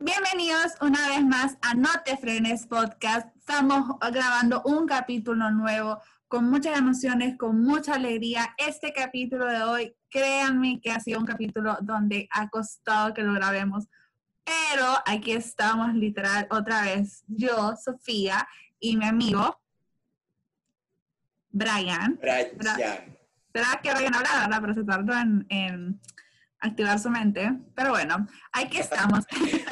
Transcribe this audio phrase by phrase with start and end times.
[0.00, 3.28] Bienvenidos una vez más a No Te Frenes Podcast.
[3.36, 8.54] Estamos grabando un capítulo nuevo con muchas emociones, con mucha alegría.
[8.58, 13.34] Este capítulo de hoy, créanme que ha sido un capítulo donde ha costado que lo
[13.34, 13.86] grabemos,
[14.42, 18.48] pero aquí estamos literal otra vez, yo, Sofía
[18.80, 19.60] y mi amigo
[21.50, 22.18] Brian.
[22.20, 23.16] Brian.
[23.52, 24.60] Será que Brian hablaba, ¿verdad?
[24.60, 26.00] Pero se tardó en, en
[26.64, 27.52] activar su mente.
[27.74, 29.24] Pero bueno, aquí estamos.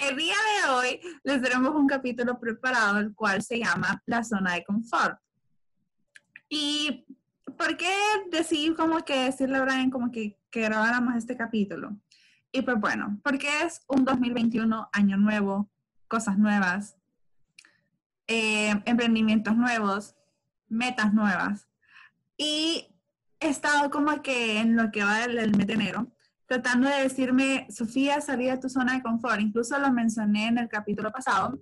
[0.00, 4.54] el día de hoy les tenemos un capítulo preparado, el cual se llama La zona
[4.54, 5.18] de confort.
[6.48, 7.04] ¿Y
[7.56, 7.92] por qué
[8.30, 11.96] decidí como que decirle a Brian como que, grabáramos este capítulo?
[12.50, 15.70] Y pues bueno, porque es un 2021, año nuevo,
[16.08, 16.96] cosas nuevas,
[18.26, 20.16] eh, emprendimientos nuevos,
[20.68, 21.68] metas nuevas.
[22.36, 22.94] Y
[23.40, 26.06] he estado como que en lo que va del, mes de enero,
[26.48, 29.38] tratando de decirme, Sofía, salí de tu zona de confort.
[29.38, 31.60] Incluso lo mencioné en el capítulo pasado,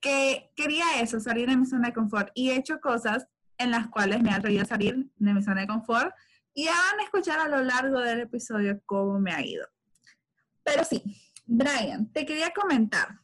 [0.00, 2.30] que quería eso, salir de mi zona de confort.
[2.34, 5.60] Y he hecho cosas en las cuales me ha atrevido a salir de mi zona
[5.60, 6.10] de confort.
[6.54, 9.66] Y van a escuchar a lo largo del episodio cómo me ha ido.
[10.62, 11.02] Pero sí,
[11.44, 13.20] Brian, te quería comentar.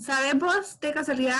[0.00, 1.36] ¿Sabemos de casualidad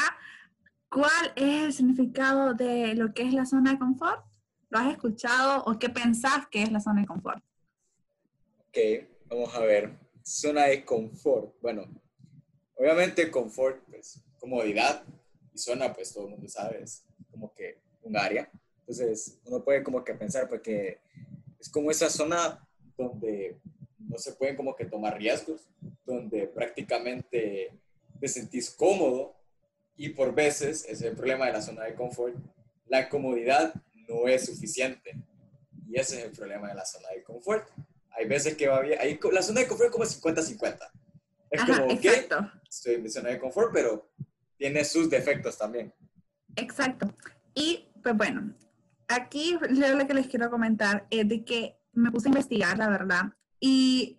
[0.90, 4.22] cuál es el significado de lo que es la zona de confort?
[4.68, 7.42] ¿Lo has escuchado o qué pensás que es la zona de confort?
[8.74, 9.90] Ok, vamos a ver.
[10.22, 11.54] Zona de confort.
[11.60, 11.84] Bueno,
[12.74, 15.04] obviamente confort, pues comodidad
[15.52, 18.50] y zona, pues todo el mundo sabe, es como que un área.
[18.78, 21.00] Entonces, uno puede como que pensar, porque
[21.60, 23.58] es como esa zona donde
[23.98, 25.68] no se pueden como que tomar riesgos,
[26.06, 27.78] donde prácticamente
[28.18, 29.36] te sentís cómodo
[29.98, 32.34] y por veces, es el problema de la zona de confort,
[32.86, 33.74] la comodidad
[34.08, 35.10] no es suficiente.
[35.86, 37.68] Y ese es el problema de la zona de confort.
[38.18, 40.78] Hay veces que va bien, ahí, la zona de confort es como 50-50.
[41.50, 42.04] Es como, ok,
[42.68, 44.10] estoy en mi zona de confort, pero
[44.56, 45.92] tiene sus defectos también.
[46.56, 47.14] Exacto.
[47.54, 48.54] Y pues bueno,
[49.08, 53.32] aquí lo que les quiero comentar es de que me puse a investigar, la verdad,
[53.60, 54.18] y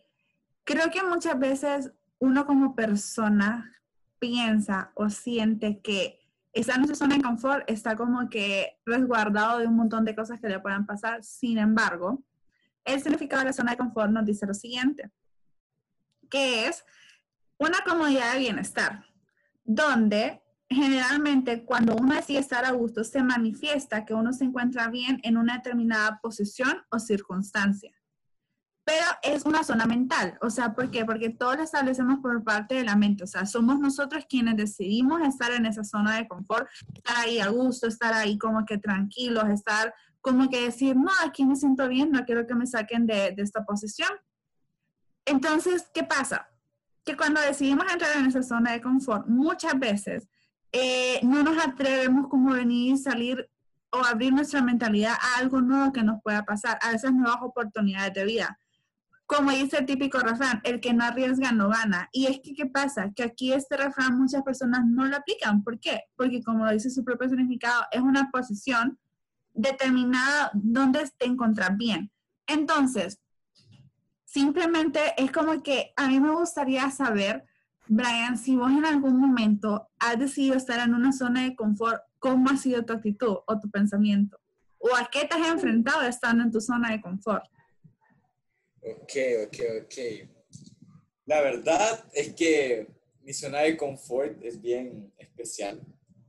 [0.63, 3.72] creo que muchas veces uno como persona
[4.19, 6.19] piensa o siente que
[6.53, 10.39] está en su zona de confort, está como que resguardado de un montón de cosas
[10.39, 11.23] que le puedan pasar.
[11.23, 12.23] Sin embargo,
[12.85, 15.11] el significado de la zona de confort nos dice lo siguiente,
[16.29, 16.83] que es
[17.57, 19.05] una comodidad de bienestar,
[19.63, 25.19] donde generalmente cuando uno decide estar a gusto, se manifiesta que uno se encuentra bien
[25.23, 27.94] en una determinada posición o circunstancia
[28.85, 30.38] pero es una zona mental.
[30.41, 31.05] O sea, ¿por qué?
[31.05, 33.23] Porque todo lo establecemos por parte de la mente.
[33.23, 37.47] O sea, somos nosotros quienes decidimos estar en esa zona de confort, estar ahí a
[37.47, 42.09] gusto, estar ahí como que tranquilos, estar como que decir, no, aquí me siento bien,
[42.11, 44.09] no quiero que me saquen de, de esta posición.
[45.25, 46.47] Entonces, ¿qué pasa?
[47.03, 50.29] Que cuando decidimos entrar en esa zona de confort, muchas veces
[50.72, 53.50] eh, no nos atrevemos como venir salir
[53.91, 58.13] o abrir nuestra mentalidad a algo nuevo que nos pueda pasar, a esas nuevas oportunidades
[58.13, 58.57] de vida
[59.25, 62.09] como dice el típico refrán, el que no arriesga no gana.
[62.12, 63.12] Y es que, ¿qué pasa?
[63.16, 65.63] Que aquí este refrán muchas personas no lo aplican.
[65.63, 66.01] ¿Por qué?
[66.16, 69.00] Porque como dice su propio significado, es una posición
[69.53, 72.12] determinada donde te encuentras bien.
[72.47, 73.19] Entonces,
[74.25, 77.46] simplemente es como que a mí me gustaría saber,
[77.88, 82.50] Brian, si vos en algún momento has decidido estar en una zona de confort, ¿cómo
[82.50, 84.40] ha sido tu actitud o tu pensamiento?
[84.80, 87.46] ¿O a qué te has enfrentado estando en tu zona de confort?
[88.81, 89.13] Ok,
[89.46, 90.30] ok, ok.
[91.25, 92.88] La verdad es que
[93.22, 95.81] mi zona de confort es bien especial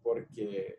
[0.03, 0.77] porque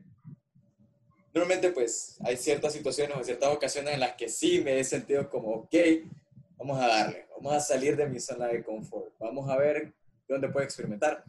[1.35, 5.29] normalmente pues hay ciertas situaciones o ciertas ocasiones en las que sí me he sentido
[5.29, 5.75] como, ok,
[6.57, 9.93] vamos a darle, vamos a salir de mi zona de confort, vamos a ver
[10.29, 11.25] dónde puedo experimentar.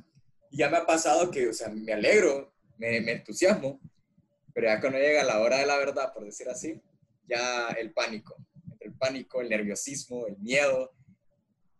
[0.48, 3.80] Y ya me ha pasado que, o sea, me alegro, me, me entusiasmo,
[4.54, 6.80] pero ya cuando llega la hora de la verdad, por decir así,
[7.26, 8.36] ya el pánico,
[8.78, 10.92] el pánico, el nerviosismo, el miedo,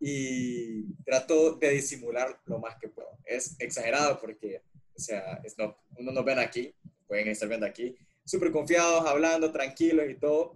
[0.01, 3.17] y trato de disimular lo más que puedo.
[3.25, 4.63] Es exagerado porque,
[4.97, 6.75] o sea, es no, uno nos ven aquí,
[7.07, 7.97] pueden estar viendo aquí,
[8.27, 10.53] súper confiados, hablando, tranquilos y todo,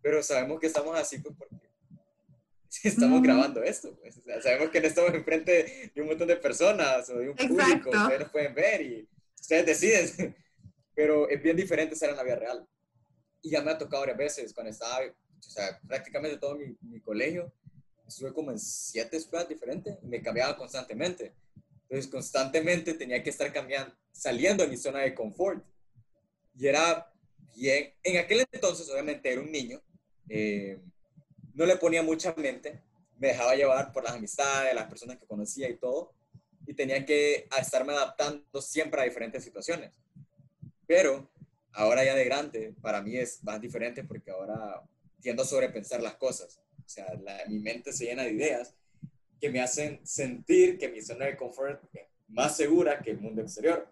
[0.00, 1.68] pero sabemos que estamos así pues porque
[2.84, 3.94] estamos grabando esto.
[4.00, 7.90] Pues, sabemos que no estamos enfrente de un montón de personas o de un público,
[7.90, 10.34] ustedes nos pueden ver y ustedes deciden,
[10.94, 12.66] pero es bien diferente ser en la vida real.
[13.42, 15.00] Y ya me ha tocado varias veces cuando estaba
[15.38, 17.52] o sea, prácticamente todo mi, mi colegio,
[18.06, 21.34] estuve como en siete escuelas diferentes y me cambiaba constantemente.
[21.82, 25.64] Entonces, constantemente tenía que estar cambiando, saliendo de mi zona de confort.
[26.58, 27.10] Y era
[27.54, 29.80] bien, en aquel entonces, obviamente, era un niño,
[30.28, 30.78] eh,
[31.54, 32.82] no le ponía mucha mente,
[33.18, 36.12] me dejaba llevar por las amistades, las personas que conocía y todo,
[36.66, 39.92] y tenía que estarme adaptando siempre a diferentes situaciones.
[40.86, 41.30] Pero
[41.72, 44.82] ahora ya de grande, para mí es más diferente porque ahora
[45.20, 46.60] tiendo a sobrepensar las cosas.
[46.84, 47.06] O sea,
[47.48, 48.74] mi mente se llena de ideas
[49.40, 53.42] que me hacen sentir que mi zona de confort es más segura que el mundo
[53.42, 53.88] exterior.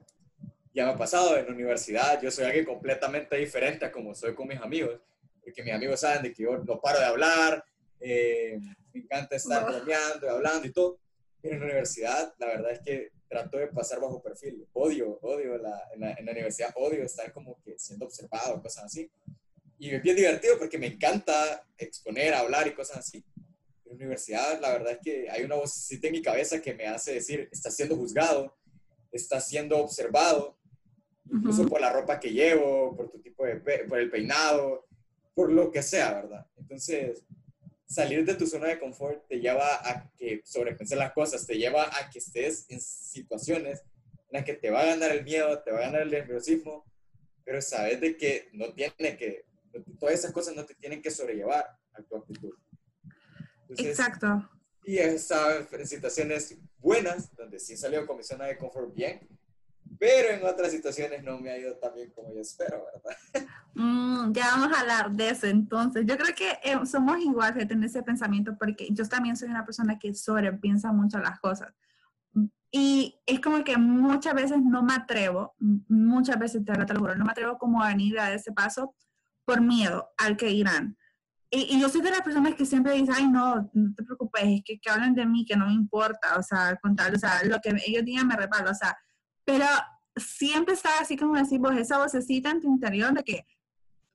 [0.77, 4.35] Ya me ha pasado en la universidad, yo soy alguien completamente diferente a como soy
[4.35, 5.01] con mis amigos,
[5.43, 7.65] porque mis amigos saben de que yo no paro de hablar,
[7.99, 8.61] eh,
[8.93, 11.01] me encanta estar bromeando y hablando y todo,
[11.41, 15.57] pero en la universidad la verdad es que trato de pasar bajo perfil, odio, odio
[15.57, 19.11] la, en, la, en la universidad, odio estar como que siendo observado, cosas así.
[19.79, 23.25] Y es bien divertido porque me encanta exponer, hablar y cosas así
[23.87, 26.87] en la universidad, la verdad es que hay una voz en mi cabeza que me
[26.87, 28.57] hace decir, está siendo juzgado,
[29.13, 30.56] está siendo observado,
[31.33, 34.87] incluso por la ropa que llevo, por tu tipo de, por el peinado,
[35.35, 36.47] por lo que sea, ¿verdad?
[36.57, 37.25] Entonces,
[37.87, 41.85] salir de tu zona de confort te lleva a que sobrepensar las cosas, te lleva
[41.85, 43.83] a que estés en situaciones
[44.29, 46.85] en las que te va a ganar el miedo, te va a ganar el nerviosismo,
[47.45, 49.45] pero sabes de que no tiene que,
[50.01, 52.55] todas esas cosas no te tienen que sobrellevar a tu actitud.
[53.79, 54.49] Exacto.
[54.85, 59.29] Y en situaciones buenas, donde sí salió con mi zona de confort bien,
[59.99, 63.49] pero en otras situaciones no me ha ido tan bien como yo espero, ¿verdad?
[63.75, 66.07] Mm, ya vamos a hablar de eso entonces.
[66.07, 69.67] Yo creo que eh, somos igual que tener ese pensamiento porque yo también soy una
[69.67, 71.75] persona que sobrepiensa mucho las cosas.
[72.71, 77.25] Y es como que muchas veces no me atrevo, muchas veces te lo juro, no
[77.25, 78.95] me atrevo como a venir a ese paso
[79.45, 80.97] por miedo al que irán.
[81.51, 84.63] Y, yo soy de las personas que siempre dicen, ay, no, no te preocupes, es
[84.65, 87.61] que, que hablen de mí, que no me importa, o sea, contar, o sea, lo
[87.61, 88.97] que ellos digan me reparo, o sea,
[89.47, 89.65] pero
[90.17, 93.47] siempre está así como decimos, esa vocecita en tu interior de que,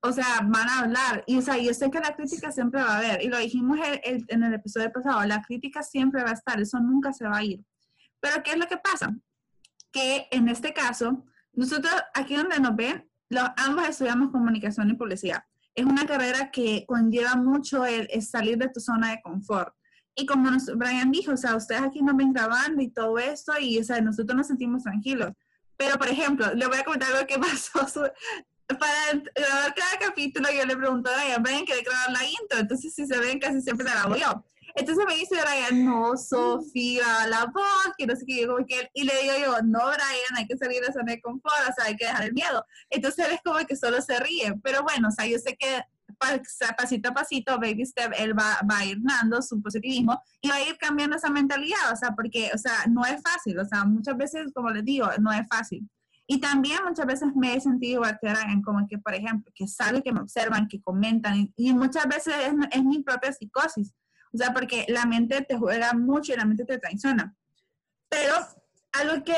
[0.01, 1.24] o sea, van a hablar.
[1.25, 3.80] Y, o sea, yo sé que la crítica siempre va a haber, y lo dijimos
[4.04, 7.44] en el episodio pasado, la crítica siempre va a estar, eso nunca se va a
[7.44, 7.66] ir.
[8.19, 9.16] Pero, ¿qué es lo que pasa?
[9.92, 15.44] Que en este caso, nosotros, aquí donde nos ven, los, ambos estudiamos comunicación y publicidad
[15.75, 19.74] es una carrera que conlleva mucho el, salir de tu zona de confort.
[20.21, 23.79] Y como Brian dijo, o sea, ustedes aquí nos ven grabando y todo esto, y
[23.79, 25.31] o sea, nosotros nos sentimos tranquilos.
[25.77, 27.39] Pero, por ejemplo, le voy a contar lo que
[27.73, 28.03] pasó.
[28.68, 32.59] Para grabar cada capítulo, yo le pregunto a Brian, Brian, ¿quiere grabar la intro?
[32.59, 34.45] Entonces, si se ven, casi siempre la hago yo.
[34.75, 39.03] Entonces me dice Brian, no, Sofía, la voz, que no sé qué, como que, y
[39.03, 41.85] le digo yo, no, Brian, hay que salir de esa zona de confort, o sea,
[41.85, 42.63] hay que dejar el miedo.
[42.89, 45.83] Entonces él es como que solo se ríe, pero bueno, o sea, yo sé que
[46.77, 50.56] pasito a pasito, baby step, él va, va a ir dando su positivismo y va
[50.56, 53.83] a ir cambiando esa mentalidad, o sea, porque, o sea, no es fácil, o sea,
[53.85, 55.89] muchas veces, como les digo, no es fácil.
[56.27, 59.68] Y también muchas veces me he sentido igual que Brian, como que, por ejemplo, que
[59.68, 63.94] saben que me observan, que comentan, y, muchas veces es, es mi propia psicosis
[64.33, 67.35] o sea, porque la mente te juega mucho y la mente te traiciona.
[68.09, 68.33] Pero
[68.94, 69.35] algo que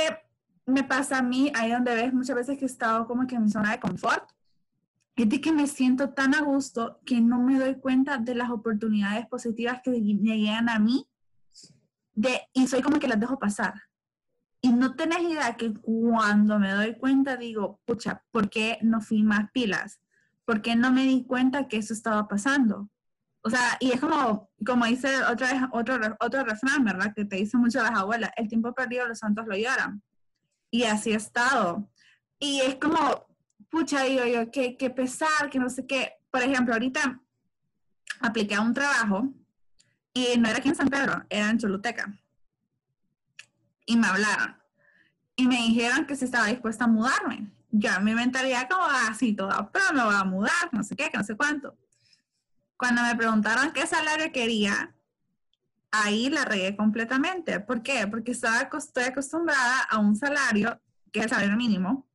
[0.66, 3.44] me pasa a mí, ahí donde ves muchas veces que he estado como que en
[3.44, 4.30] mi zona de confort,
[5.16, 8.50] es de que me siento tan a gusto que no me doy cuenta de las
[8.50, 11.08] oportunidades positivas que me llegan a mí
[12.16, 13.74] de, y soy como que las dejo pasar.
[14.62, 19.22] Y no tenés idea que cuando me doy cuenta digo, pucha, ¿por qué no fui
[19.22, 20.00] más pilas?
[20.46, 22.90] ¿Por qué no me di cuenta que eso estaba pasando?
[23.44, 27.14] O sea, y es como, como dice otra vez, otro, otro refrán, ¿verdad?
[27.14, 30.02] Que te dicen mucho las abuelas, el tiempo perdido los santos lo lloran.
[30.72, 31.90] Y así he estado.
[32.40, 33.28] Y es como,
[33.74, 36.14] pucha, digo yo, que, que pesar, que no sé qué.
[36.30, 37.20] Por ejemplo, ahorita
[38.20, 39.34] apliqué a un trabajo
[40.14, 42.14] y no era aquí en San Pedro, era en Choluteca.
[43.88, 44.56] Y me hablaron.
[45.36, 47.52] Y me dijeron que si estaba dispuesta a mudarme.
[47.72, 51.18] Yo mi mentalidad como así toda, pero me voy a mudar, no sé qué, que
[51.18, 51.76] no sé cuánto.
[52.78, 54.94] Cuando me preguntaron qué salario quería,
[55.90, 57.60] ahí la regué completamente.
[57.60, 58.06] ¿Por qué?
[58.06, 60.80] Porque estaba, estoy acostumbrada a un salario,
[61.12, 62.08] que es el salario mínimo,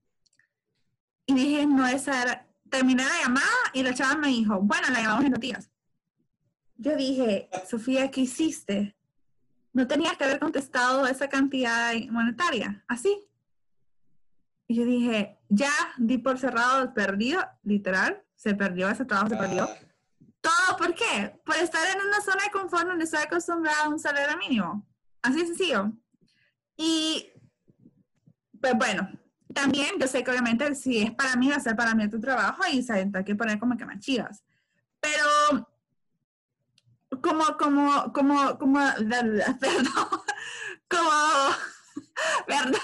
[1.28, 2.44] y dije, no, esa era...
[2.70, 5.70] Terminé la llamada y la chava me dijo, bueno, la llamamos en dos días.
[6.76, 8.94] Yo dije, Sofía, ¿qué hiciste?
[9.72, 13.26] No tenías que haber contestado esa cantidad monetaria, así.
[14.66, 19.64] Y yo dije, ya di por cerrado, perdido, literal, se perdió, ese trabajo se perdió.
[19.64, 19.76] Ah.
[20.42, 21.40] Todo, ¿por qué?
[21.44, 24.86] Por estar en una zona de confort donde estoy acostumbrada a un salario mínimo.
[25.22, 25.92] Así de sencillo.
[26.76, 27.32] Y,
[28.60, 29.10] pues bueno,
[29.54, 32.20] también yo sé que obviamente si es para mí, va a ser para mí tu
[32.20, 34.42] trabajo y se hay que poner como que más chivas.
[35.00, 35.68] Pero,
[37.22, 38.80] como, como, como, como,
[39.60, 40.08] perdón,
[40.88, 41.10] como,
[42.48, 42.80] ¿Verdad?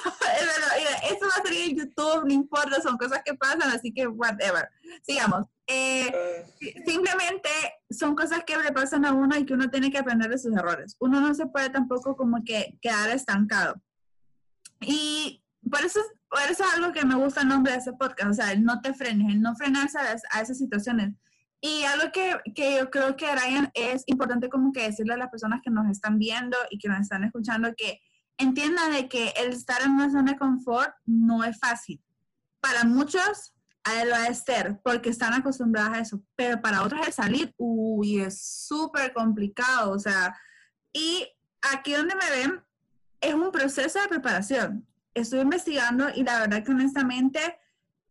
[1.10, 4.68] Esto va a salir en YouTube, no importa, son cosas que pasan, así que whatever.
[5.02, 5.46] Sigamos.
[5.66, 6.44] Eh,
[6.86, 7.48] simplemente
[7.90, 10.54] son cosas que le pasan a uno y que uno tiene que aprender de sus
[10.54, 10.96] errores.
[11.00, 13.80] Uno no se puede tampoco como que quedar estancado.
[14.80, 18.30] Y por eso, por eso es algo que me gusta el nombre de ese podcast,
[18.30, 21.14] o sea, el no te frenes, el no frenarse a, esas situaciones.
[21.60, 25.30] Y algo que, que, yo creo que, Ryan, es importante como que decirle a las
[25.30, 28.00] personas que nos están viendo y que nos están escuchando que
[28.36, 32.02] entiendan de que el estar en una zona de confort no es fácil.
[32.60, 33.54] Para muchos
[34.04, 38.20] lo va a ser porque están acostumbrados a eso, pero para otros es salir, uy,
[38.20, 40.34] es súper complicado, o sea,
[40.92, 41.26] y
[41.72, 42.64] aquí donde me ven
[43.20, 44.86] es un proceso de preparación.
[45.14, 47.40] Estoy investigando y la verdad que honestamente,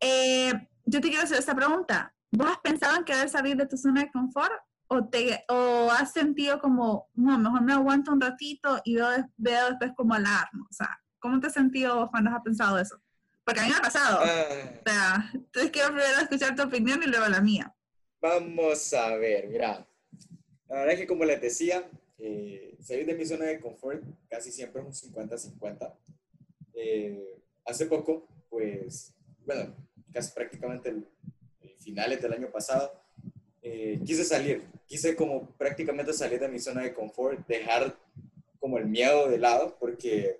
[0.00, 0.52] eh,
[0.86, 2.14] yo te quiero hacer esta pregunta.
[2.30, 4.52] ¿Vos has pensado en querer salir de tu zona de confort?
[4.86, 9.68] ¿O, te, o has sentido como, no, mejor me aguanto un ratito y veo, veo
[9.68, 10.66] después como alarma?
[10.68, 13.00] O sea, ¿cómo te has sentido vos cuando has pensado eso?
[13.44, 14.20] Porque a mí me ha pasado.
[14.22, 14.80] Ah.
[14.80, 17.74] o sea, entonces quiero primero escuchar tu opinión y luego la mía.
[18.20, 19.86] Vamos a ver, mira.
[20.68, 21.86] La verdad es que como les decía,
[22.18, 25.94] eh, salir de mi zona de confort casi siempre es un 50-50.
[26.74, 29.14] Eh, hace poco, pues,
[29.46, 29.74] bueno,
[30.12, 31.06] casi prácticamente el
[31.84, 32.92] finales del año pasado,
[33.62, 37.96] eh, quise salir, quise como prácticamente salir de mi zona de confort, dejar
[38.58, 40.38] como el miedo de lado, porque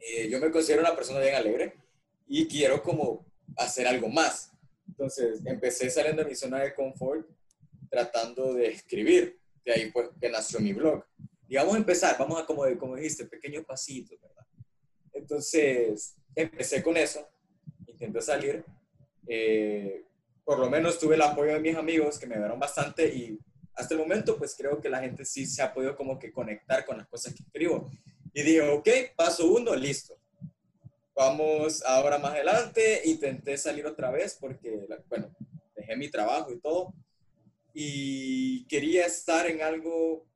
[0.00, 1.74] eh, yo me considero una persona bien alegre
[2.26, 3.26] y quiero como
[3.56, 4.52] hacer algo más.
[4.86, 7.26] Entonces empecé saliendo de mi zona de confort
[7.90, 11.04] tratando de escribir, de ahí pues que nació mi blog.
[11.56, 14.46] A empezar, vamos a como, como dijiste, pequeños pasitos, ¿verdad?
[15.28, 17.28] Entonces empecé con eso,
[17.86, 18.64] intenté salir,
[19.26, 20.04] eh,
[20.42, 23.38] por lo menos tuve el apoyo de mis amigos que me ayudaron bastante y
[23.74, 26.86] hasta el momento pues creo que la gente sí se ha podido como que conectar
[26.86, 27.90] con las cosas que escribo.
[28.32, 30.18] Y dije, ok, paso uno, listo.
[31.14, 35.30] Vamos ahora más adelante, intenté salir otra vez porque, bueno,
[35.76, 36.94] dejé mi trabajo y todo
[37.74, 40.26] y quería estar en algo,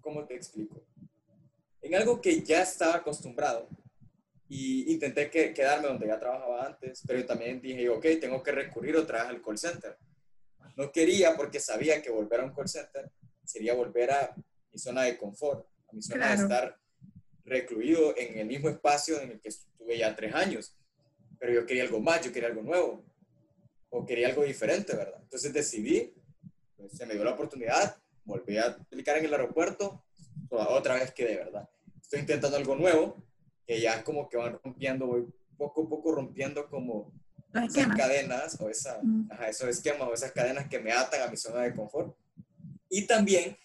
[0.00, 0.87] ¿cómo te explico?
[1.88, 3.66] En algo que ya estaba acostumbrado
[4.46, 8.94] y intenté que, quedarme donde ya trabajaba antes, pero también dije, ok, tengo que recurrir
[8.94, 9.96] otra vez al call center.
[10.76, 13.10] No quería porque sabía que volver a un call center
[13.42, 14.36] sería volver a
[14.70, 16.78] mi zona de confort, a mi zona de estar
[17.46, 20.76] recluido en el mismo espacio en el que estuve ya tres años.
[21.38, 23.02] Pero yo quería algo más, yo quería algo nuevo,
[23.88, 25.22] o quería algo diferente, ¿verdad?
[25.22, 26.12] Entonces decidí,
[26.76, 30.04] pues, se me dio la oportunidad, volví a aplicar en el aeropuerto,
[30.50, 31.66] otra vez que de verdad.
[32.08, 33.22] Estoy intentando algo nuevo,
[33.66, 35.26] que ya como que van rompiendo, voy
[35.58, 37.12] poco a poco rompiendo como
[37.52, 38.98] esas cadenas o esa,
[39.46, 42.16] esos esquemas o esas cadenas que me atan a mi zona de confort.
[42.88, 43.58] Y también,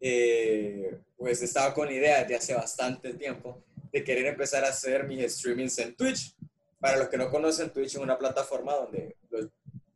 [0.00, 5.06] eh, pues estaba con la idea desde hace bastante tiempo de querer empezar a hacer
[5.06, 6.34] mis streamings en Twitch.
[6.78, 9.46] Para los que no conocen, Twitch es una plataforma donde los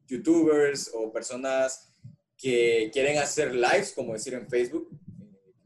[0.07, 1.89] youtubers o personas
[2.37, 4.91] que quieren hacer lives, como decir en Facebook,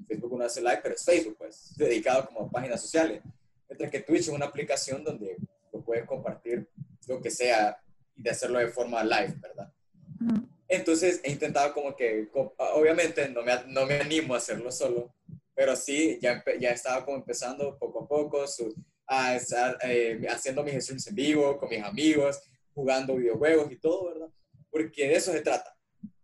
[0.09, 3.23] Facebook uno hace live, pero es Facebook, pues, dedicado como a páginas sociales.
[3.69, 5.37] Mientras que Twitch es una aplicación donde
[5.73, 6.69] lo puedes compartir
[7.07, 7.79] lo que sea
[8.17, 9.73] y de hacerlo de forma live, ¿verdad?
[10.67, 15.15] Entonces he intentado como que, obviamente no me, no me animo a hacerlo solo,
[15.55, 18.45] pero sí, ya, ya estaba como empezando poco a poco
[19.07, 22.41] a estar eh, haciendo mis streams en vivo con mis amigos,
[22.75, 24.29] jugando videojuegos y todo, ¿verdad?
[24.71, 25.75] Porque de eso se trata.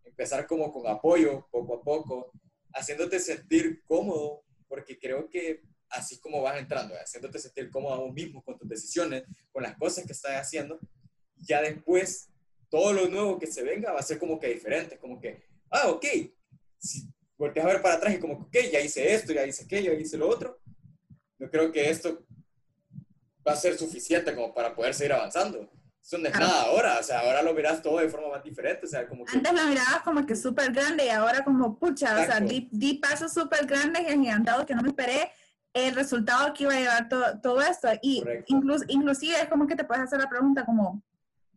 [0.04, 2.30] Empezar como con apoyo, poco a poco,
[2.74, 8.12] haciéndote sentir cómodo, porque creo que así como vas entrando, haciéndote sentir cómodo a vos
[8.12, 10.78] mismo con tus decisiones, con las cosas que estás haciendo,
[11.36, 12.28] ya después
[12.68, 15.88] todo lo nuevo que se venga va a ser como que diferente, como que, ah,
[15.88, 16.04] ok,
[16.78, 19.92] si volteas a ver para atrás y como, ok, ya hice esto, ya hice aquello,
[19.92, 20.60] ya hice lo otro,
[21.38, 22.26] yo creo que esto
[23.46, 25.70] va a ser suficiente como para poder seguir avanzando.
[26.04, 28.84] Eso no es nada ahora, o sea, ahora lo verás todo de forma más diferente,
[28.84, 29.34] o sea, como que...
[29.34, 32.98] Antes lo mirabas como que súper grande y ahora como, pucha, o sea, di, di
[32.98, 35.32] pasos súper grandes y agigantados que no me esperé
[35.72, 37.88] el resultado que iba a llevar todo, todo esto.
[38.02, 41.02] Y incluso, inclusive es como que te puedes hacer la pregunta como,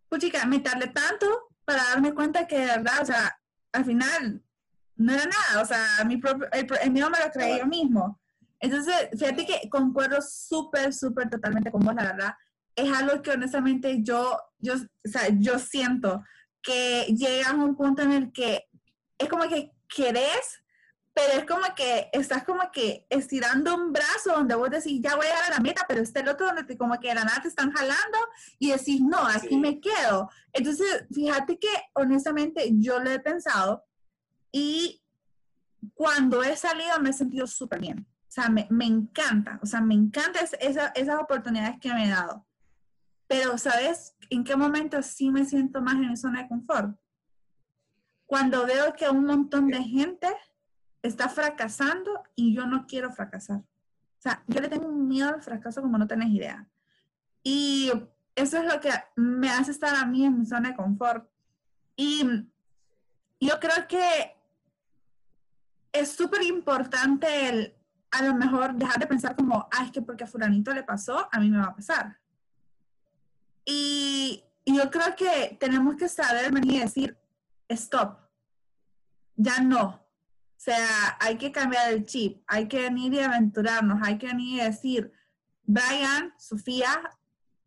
[0.07, 1.27] puchica, me tardé tanto
[1.65, 3.37] para darme cuenta que de verdad, o sea,
[3.73, 4.41] al final
[4.95, 8.17] no era nada, o sea, mi propio, el, mío me lo creí yo mismo.
[8.61, 12.33] Entonces, fíjate que concuerdo súper, súper totalmente con vos, la verdad.
[12.77, 16.23] Es algo que honestamente yo, yo, o sea, yo siento
[16.61, 18.69] que llega a un punto en el que
[19.17, 20.63] es como que querés
[21.17, 25.25] pero es como que estás como que estirando un brazo donde vos decís, ya voy
[25.25, 27.23] a llegar a la meta, pero está el otro donde te, como que de la
[27.23, 28.19] nada te están jalando
[28.59, 30.29] y decís, no, aquí me quedo.
[30.53, 33.83] Entonces, fíjate que honestamente yo lo he pensado
[34.51, 35.01] y
[35.95, 38.07] cuando he salido me he sentido súper bien.
[38.07, 42.09] O sea, me, me encanta, o sea, me encanta esa, esas oportunidades que me he
[42.09, 42.45] dado.
[43.27, 46.97] Pero, ¿sabes en qué momento sí me siento más en mi zona de confort?
[48.25, 50.27] Cuando veo que un montón de gente
[51.01, 53.59] está fracasando y yo no quiero fracasar.
[53.59, 56.67] O sea, yo le tengo un miedo al fracaso como no tenés idea.
[57.43, 57.91] Y
[58.35, 61.29] eso es lo que me hace estar a mí en mi zona de confort.
[61.95, 62.23] Y
[63.39, 64.35] yo creo que
[65.91, 67.75] es súper importante
[68.11, 71.27] a lo mejor, dejar de pensar como, ah, es que porque a fulanito le pasó,
[71.31, 72.17] a mí me va a pasar.
[73.69, 77.17] Y, yo creo que tenemos que saber venir y decir,
[77.67, 78.19] stop,
[79.35, 79.85] ya no.
[79.85, 84.61] O sea, hay que cambiar el chip, hay que venir y aventurarnos, hay que venir
[84.61, 85.11] y decir,
[85.63, 87.01] Brian, Sofía,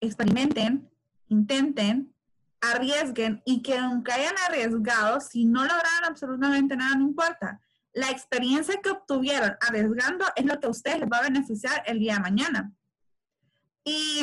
[0.00, 0.90] experimenten,
[1.28, 2.14] intenten,
[2.60, 7.60] arriesguen y que aunque hayan arriesgado, si no lograron absolutamente nada, no importa.
[7.92, 11.98] La experiencia que obtuvieron arriesgando es lo que a ustedes les va a beneficiar el
[11.98, 12.72] día de mañana.
[13.84, 14.22] Y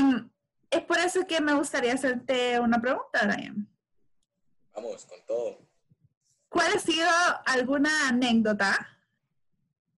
[0.70, 3.68] es por eso que me gustaría hacerte una pregunta, Brian.
[4.74, 5.68] Vamos, con todo.
[6.50, 7.10] ¿Cuál ha sido
[7.46, 9.00] alguna anécdota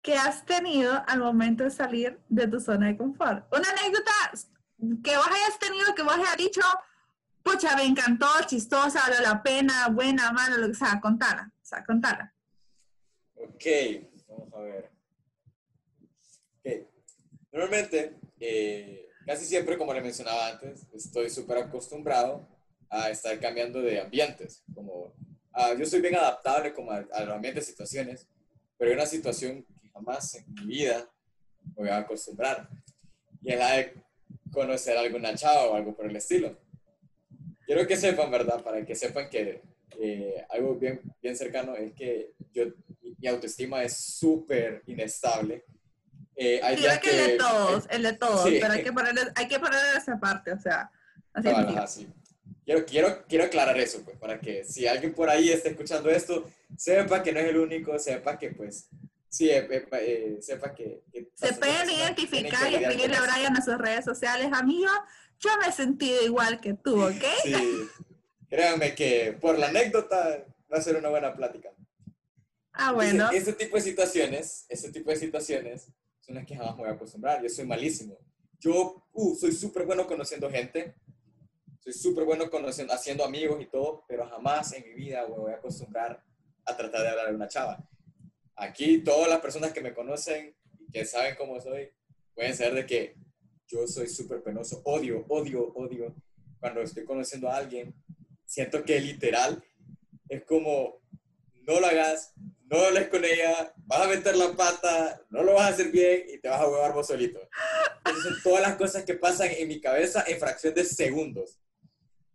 [0.03, 3.47] que has tenido al momento de salir de tu zona de confort?
[3.53, 4.13] Una anécdota
[5.03, 6.63] que vos hayas tenido, que vos hayas dicho,
[7.43, 11.85] pucha, me encantó, chistosa, vale la pena, buena, mala, lo que sea, contala, o sea,
[11.85, 12.35] contala.
[13.35, 13.65] Ok,
[14.29, 14.91] vamos a ver.
[16.59, 16.89] Ok,
[17.53, 22.49] normalmente, eh, casi siempre, como le mencionaba antes, estoy súper acostumbrado
[22.89, 25.13] a estar cambiando de ambientes, como
[25.55, 28.27] uh, yo soy bien adaptable como a, a los ambientes, situaciones,
[28.79, 31.07] pero hay una situación que jamás en mi vida
[31.77, 32.71] me voy a acostumbrar,
[33.43, 33.95] y es la de
[34.51, 36.57] conocer a alguna chava o algo por el estilo.
[37.67, 38.65] Quiero que sepan, ¿verdad?
[38.65, 39.61] Para que sepan que
[40.01, 42.65] eh, algo bien, bien cercano es que yo,
[43.19, 45.65] mi autoestima es súper inestable.
[46.41, 49.49] Eh, hay días que, el de todos, el de todos, pero hay que, ponerle, hay
[49.49, 50.91] que ponerle esa parte, o sea,
[51.33, 52.09] así, así.
[52.65, 56.49] Quiero, quiero, quiero aclarar eso, pues, para que si alguien por ahí está escuchando esto,
[56.77, 58.89] sepa que no es el único, sepa que, pues,
[59.29, 61.03] Sí, eh, eh, eh, sepa que...
[61.35, 64.91] Se pueden identificar y escribirle a Brian en sus redes sociales, amigo,
[65.39, 67.25] yo me he sentido igual que tú, ¿ok?
[67.43, 67.89] Sí,
[68.49, 71.71] créanme que por la anécdota va a ser una buena plática.
[72.73, 73.31] Ah, bueno.
[73.31, 75.89] ese tipo de situaciones, ese tipo de situaciones
[76.35, 77.43] son que jamás me voy a acostumbrar.
[77.43, 78.19] Yo soy malísimo.
[78.61, 80.95] Yo uh, soy súper bueno conociendo gente,
[81.79, 85.53] soy súper bueno conociendo, haciendo amigos y todo, pero jamás en mi vida me voy
[85.53, 86.23] a acostumbrar
[86.65, 87.89] a tratar de hablar de una chava.
[88.57, 91.91] Aquí todas las personas que me conocen y que saben cómo soy,
[92.35, 93.17] pueden saber de que
[93.69, 96.15] yo soy súper penoso, odio, odio, odio.
[96.59, 97.95] Cuando estoy conociendo a alguien,
[98.45, 99.63] siento que literal
[100.29, 100.98] es como,
[101.69, 102.33] no lo hagas,
[102.71, 106.25] no hables con ella, vas a meter la pata, no lo vas a hacer bien
[106.33, 107.39] y te vas a huevar vos solito.
[108.07, 111.61] Esas son todas las cosas que pasan en mi cabeza en fracción de segundos.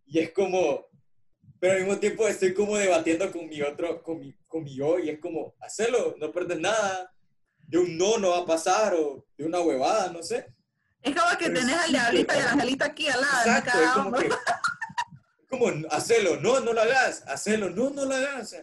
[0.06, 0.86] Y es como,
[1.58, 5.00] pero al mismo tiempo estoy como debatiendo con mi otro, con mi, con mi yo,
[5.00, 7.12] y es como, hacelo, no pierdes nada,
[7.66, 10.46] de un no no va a pasar, o de una huevada, no sé.
[11.02, 13.38] Es como que tenés al diablito y al angelito aquí al lado.
[13.46, 14.28] Exacto, es como que,
[15.48, 18.56] como, hacelo, no, no lo hagas, hacelo, no, no lo hagas.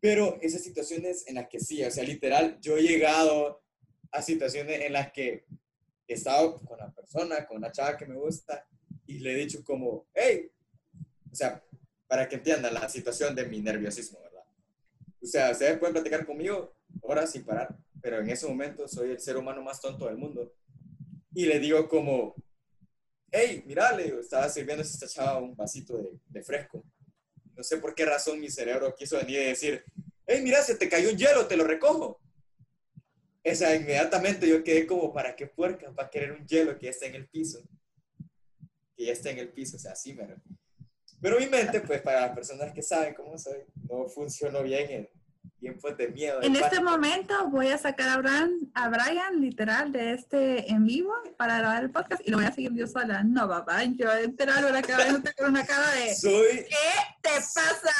[0.00, 3.62] Pero esas situaciones en las que sí, o sea, literal, yo he llegado
[4.12, 5.44] a situaciones en las que
[6.06, 8.66] he estado con la persona, con una chava que me gusta,
[9.06, 10.50] y le he dicho como, hey,
[11.30, 11.62] o sea,
[12.06, 14.44] para que entiendan la situación de mi nerviosismo, ¿verdad?
[15.22, 19.20] O sea, ustedes pueden platicar conmigo horas sin parar, pero en ese momento soy el
[19.20, 20.54] ser humano más tonto del mundo.
[21.34, 22.34] Y le digo como,
[23.30, 26.84] hey, mira, le estaba sirviendo a esta chava un vasito de, de, fresco.
[27.58, 29.84] No sé por qué razón mi cerebro quiso venir y decir,
[30.28, 32.20] hey, mira, se te cayó un hielo, te lo recojo.
[33.44, 35.92] O sea, inmediatamente yo quedé como, ¿para qué puerca?
[35.92, 37.60] Para querer un hielo que ya está en el piso.
[38.96, 40.40] Que ya está en el piso, o sea, así, ¿verdad?
[41.20, 45.10] Pero mi mente, pues para las personas que saben cómo soy, no funcionó bien en
[45.60, 46.42] tiempos de miedo.
[46.42, 51.12] en este momento voy a sacar a Brian, a Brian, literal, de este en vivo
[51.36, 53.22] para grabar el podcast y lo voy a seguir yo sola.
[53.24, 56.14] No, papá, yo literal voy a acabar con una cara de...
[56.14, 56.64] Soy...
[56.68, 57.94] ¿Qué te pasa?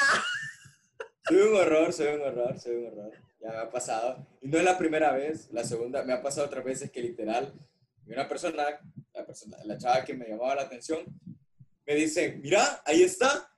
[1.27, 3.11] Soy un horror, soy un horror, soy un horror.
[3.39, 4.27] Ya me ha pasado.
[4.41, 7.53] Y no es la primera vez, la segunda, me ha pasado otras veces que literal,
[8.05, 8.79] una persona,
[9.13, 11.05] la, persona, la chava que me llamaba la atención,
[11.85, 13.49] me dicen, mira, ahí está.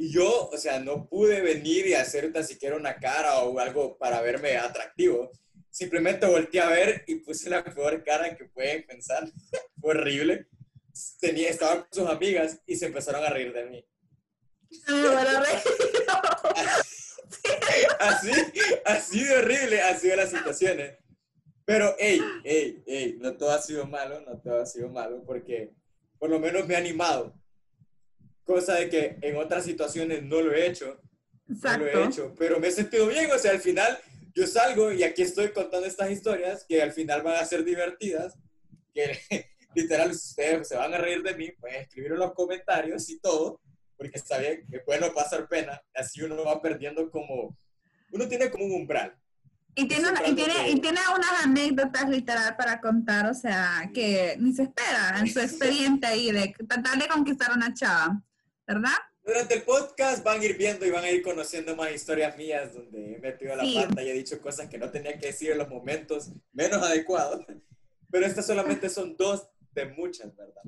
[0.00, 3.98] Y yo, o sea, no pude venir y hacer tan siquiera una cara o algo
[3.98, 5.32] para verme atractivo.
[5.70, 9.26] Simplemente volteé a ver y puse la peor cara que pueden pensar.
[9.80, 10.46] Fue horrible.
[11.20, 13.84] Tenía, estaba con sus amigas y se empezaron a reír de mí.
[18.00, 18.30] así,
[18.84, 20.96] así de horrible han sido las situaciones.
[21.64, 25.72] Pero, hey, hey, hey, no todo ha sido malo, no todo ha sido malo, porque
[26.18, 27.37] por lo menos me ha animado.
[28.48, 30.98] Cosa de que en otras situaciones no lo he hecho.
[31.50, 31.84] Exacto.
[31.84, 33.30] No lo he hecho, pero me he sentido bien.
[33.30, 33.98] O sea, al final
[34.34, 38.38] yo salgo y aquí estoy contando estas historias que al final van a ser divertidas,
[38.94, 39.18] que
[39.74, 43.60] literal ustedes se van a reír de mí, pueden escribir en los comentarios y todo,
[43.98, 47.54] porque está bien, es bueno pasar pena, así uno va perdiendo como,
[48.12, 49.14] uno tiene como un umbral.
[49.74, 54.54] Y tiene, y, tiene, y tiene unas anécdotas literal para contar, o sea, que ni
[54.54, 58.22] se espera en su expediente ahí de tratar de conquistar a una chava,
[58.68, 58.92] ¿verdad?
[59.24, 62.72] Durante el podcast van a ir viendo y van a ir conociendo más historias mías
[62.72, 65.58] donde he metido la pata y he dicho cosas que no tenía que decir en
[65.58, 67.44] los momentos menos adecuados.
[68.10, 70.62] Pero estas solamente son dos de muchas, ¿verdad?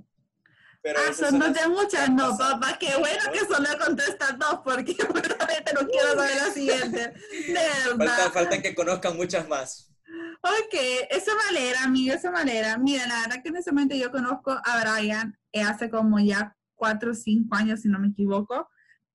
[0.97, 5.73] ah, son dos de muchas, no, papá, qué bueno que solo contestas dos, porque realmente
[5.75, 7.13] no quiero saber la siguiente.
[7.49, 8.33] De verdad.
[8.33, 9.91] Falta, que conozcan muchas más.
[10.43, 10.75] Ok,
[11.11, 12.79] eso me alegra, amigo, eso me alegra.
[12.79, 16.57] Mira, la verdad que en ese momento yo conozco a Brian eh, hace como ya
[16.81, 18.69] cuatro o cinco años, si no me equivoco,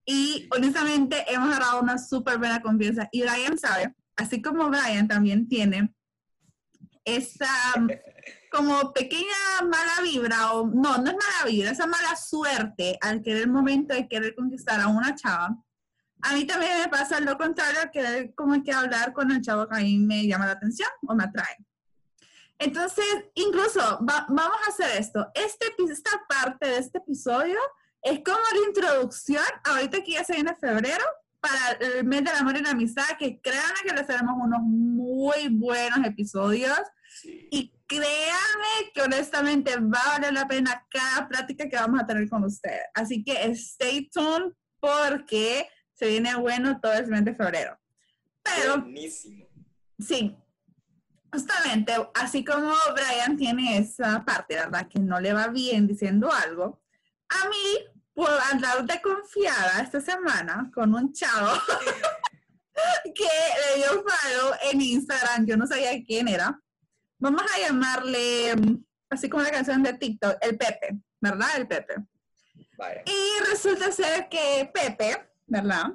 [0.05, 3.09] y honestamente hemos agarrado una súper buena confianza.
[3.11, 5.93] Y Brian sabe, así como Brian también tiene
[7.03, 7.49] esa
[8.51, 13.43] como pequeña mala vibra, o no, no es mala vibra, esa mala suerte al querer
[13.43, 15.57] el momento de querer conquistar a una chava.
[16.21, 19.75] A mí también me pasa lo contrario, querer como que hablar con el chavo que
[19.75, 21.57] a mí me llama la atención o me atrae.
[22.57, 25.27] Entonces, incluso vamos a hacer esto.
[25.33, 27.57] Este, esta parte de este episodio
[28.01, 31.03] es como la introducción, ahorita que ya se viene febrero,
[31.39, 35.47] para el mes del amor y la amistad, que créanme que les haremos unos muy
[35.49, 36.79] buenos episodios.
[37.23, 42.27] Y créanme que honestamente va a valer la pena cada plática que vamos a tener
[42.29, 42.83] con ustedes.
[42.93, 47.77] Así que stay tuned porque se viene bueno todo el mes de febrero.
[48.43, 49.45] Pero, Buenísimo.
[49.99, 50.35] Sí,
[51.35, 54.87] justamente, así como Brian tiene esa parte, ¿verdad?
[54.87, 56.81] Que no le va bien diciendo algo,
[57.27, 61.51] a mí, por andar de confiada esta semana con un chavo
[63.03, 66.57] que le dio follow en Instagram, yo no sabía quién era,
[67.19, 68.55] vamos a llamarle,
[69.09, 71.49] así como la canción de TikTok, el Pepe, ¿verdad?
[71.57, 71.95] El Pepe.
[73.05, 75.17] Y resulta ser que Pepe,
[75.47, 75.91] ¿verdad?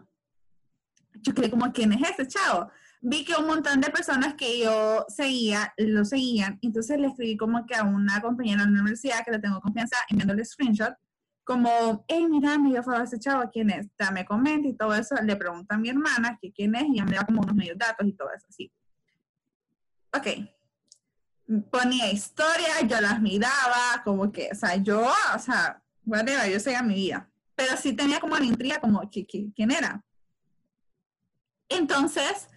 [1.15, 2.71] Yo creí como, ¿quién es ese chavo?
[3.03, 7.65] Vi que un montón de personas que yo seguía, lo seguían, entonces le escribí como
[7.65, 10.95] que a una compañera de la universidad que le tengo confianza, enviándole screenshot,
[11.45, 13.89] como, hey, mira, me dio favor ese chavo, ¿quién es?
[13.99, 16.97] Ya me comenta y todo eso, le pregunta a mi hermana que quién es y
[16.97, 18.71] ya me da como unos medios datos y todo eso, así.
[20.13, 20.27] Ok,
[21.71, 26.83] ponía historias, yo las miraba, como que, o sea, yo, o sea, whatever, yo seguía
[26.83, 27.31] mi vida.
[27.55, 30.05] Pero sí tenía como la intriga, como, ¿quién era?
[31.69, 32.49] Entonces,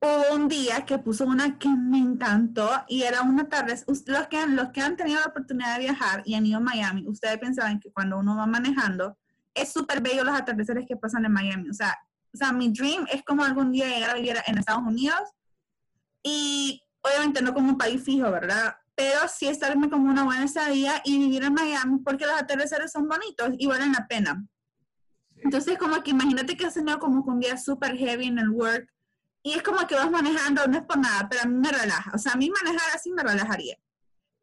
[0.00, 4.46] hubo un día que puso una que me encantó y era una tarde, los que,
[4.46, 7.78] los que han tenido la oportunidad de viajar y han ido a Miami, ustedes pensaban
[7.80, 9.18] que cuando uno va manejando,
[9.54, 11.68] es súper bello los atardeceres que pasan en Miami.
[11.68, 11.98] O sea,
[12.32, 15.20] o sea, mi dream es como algún día llegar a vivir en Estados Unidos
[16.22, 18.76] y obviamente no como un país fijo, ¿verdad?
[18.94, 23.08] Pero sí estarme como una buena estadía y vivir en Miami porque los atardeceres son
[23.08, 24.46] bonitos y valen la pena.
[25.36, 28.88] Entonces, como que imagínate que has tenido como un día súper heavy en el work
[29.42, 32.10] y es como que vas manejando, no es por nada, pero a mí me relaja.
[32.14, 33.78] O sea, a mí manejar así me relajaría.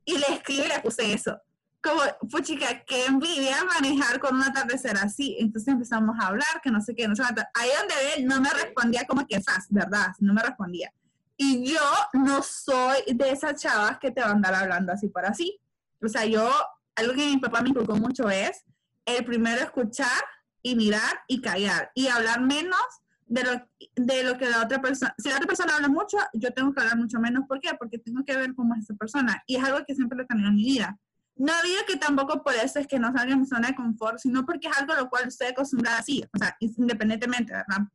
[0.06, 1.40] Y le escribí y le puse eso.
[1.82, 5.38] Como, pues chica, qué envidia manejar con un atardecer así.
[5.40, 8.50] Entonces empezamos a hablar, que no sé qué, no sé Ahí donde él no me
[8.50, 10.08] respondía como que fast, ¿verdad?
[10.20, 10.92] No me respondía.
[11.36, 15.26] Y yo no soy de esas chavas que te van a andar hablando así por
[15.26, 15.60] así.
[16.02, 16.50] O sea, yo,
[16.96, 18.64] algo que mi papá me inculcó mucho es
[19.06, 20.24] el primero escuchar
[20.64, 22.82] y mirar y callar y hablar menos
[23.28, 23.52] de lo,
[23.96, 26.82] de lo que la otra persona, si la otra persona habla mucho, yo tengo que
[26.82, 27.46] hablar mucho menos.
[27.48, 27.72] ¿Por qué?
[27.78, 29.44] Porque tengo que ver cómo es esa persona.
[29.46, 30.98] Y es algo que siempre lo tenido en mi vida.
[31.36, 34.18] No digo que tampoco por eso es que no salga en mi zona de confort,
[34.18, 37.88] sino porque es algo a lo cual estoy acostumbrada así, o sea, independientemente, ¿verdad?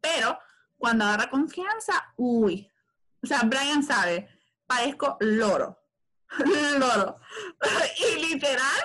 [0.00, 0.38] Pero
[0.78, 2.70] cuando agarra confianza, uy.
[3.22, 4.28] O sea, Brian sabe,
[4.66, 5.78] parezco loro.
[6.78, 7.18] loro.
[8.16, 8.80] y literal,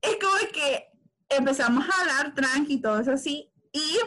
[0.00, 0.88] es como que
[1.28, 3.52] empezamos a hablar tranqui todo eso así.
[3.72, 3.98] Y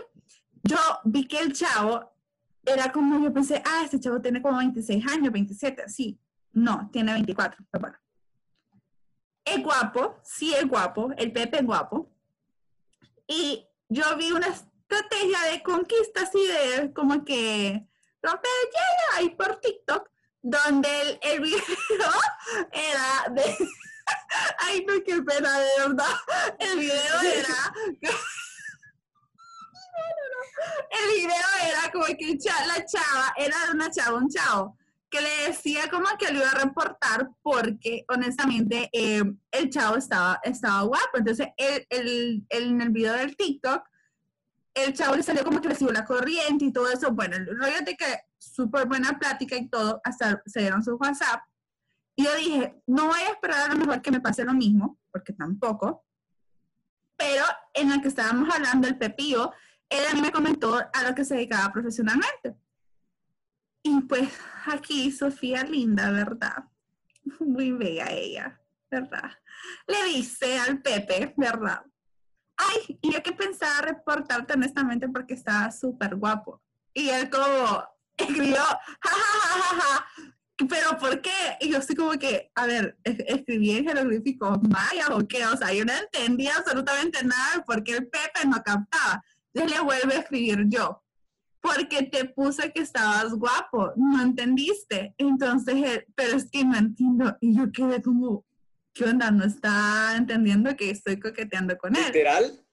[0.67, 2.11] yo vi que el chavo
[2.65, 6.19] era como, yo pensé, ah, este chavo tiene como 26 años, 27, sí.
[6.51, 7.97] No, tiene 24, pero bueno.
[9.43, 12.11] Es guapo, sí es guapo, el Pepe es guapo.
[13.27, 17.87] Y yo vi unas estrategia de conquista así de como que
[18.21, 20.09] romper el ahí por TikTok,
[20.41, 22.11] donde el, el video
[22.71, 23.43] era de...
[24.59, 26.15] Ay, no, qué pena, de verdad.
[26.59, 27.73] El video era...
[30.89, 34.77] El video era como que la chava era de una chava, un chavo,
[35.09, 40.39] que le decía como que lo iba a reportar porque honestamente eh, el chavo estaba,
[40.43, 41.17] estaba guapo.
[41.17, 43.83] Entonces, el, el, en el video del TikTok,
[44.73, 47.11] el chavo le salió como que recibió la corriente y todo eso.
[47.11, 48.05] Bueno, el rollo de que
[48.37, 51.41] súper buena plática y todo, hasta se dieron su WhatsApp.
[52.15, 54.99] Y yo dije, no voy a esperar a lo mejor que me pase lo mismo,
[55.11, 56.05] porque tampoco.
[57.17, 59.51] Pero en la que estábamos hablando, el Pepillo,
[59.97, 62.55] él me comentó a lo que se dedicaba profesionalmente.
[63.83, 64.29] Y pues
[64.65, 66.65] aquí Sofía Linda, ¿verdad?
[67.39, 69.31] Muy bella ella, ¿verdad?
[69.87, 71.81] Le dice al Pepe, ¿verdad?
[72.57, 76.61] Ay, y yo que pensaba reportarte honestamente porque estaba súper guapo.
[76.93, 77.83] Y él como
[78.17, 80.05] escribió, ja, ja, ja,
[80.69, 81.57] pero ¿por qué?
[81.59, 85.73] Y yo así como que, a ver, escribí en jeroglífico maya o qué, o sea,
[85.73, 89.23] yo no entendía absolutamente nada porque el Pepe no captaba.
[89.55, 91.01] Entonces le vuelve a escribir yo,
[91.61, 95.15] porque te puse que estabas guapo, no entendiste.
[95.17, 97.37] Entonces, pero es que no entiendo.
[97.39, 98.45] Y yo quedé como,
[98.93, 99.31] ¿qué onda?
[99.31, 102.07] No está entendiendo que estoy coqueteando con él.
[102.07, 102.65] Literal,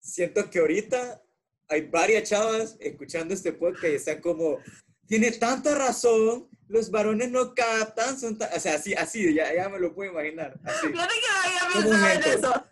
[0.00, 1.22] siento que ahorita
[1.68, 4.58] hay varias chavas escuchando este podcast y están como,
[5.06, 9.78] tiene tanta razón, los varones no captan, son o sea, así, así, ya, ya me
[9.78, 10.58] lo puedo imaginar.
[10.64, 10.86] Así.
[10.86, 12.66] Que no había pensado en eso.